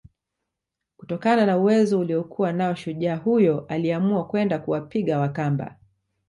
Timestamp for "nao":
2.53-2.75